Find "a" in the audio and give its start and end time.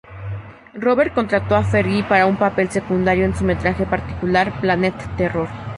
1.55-1.61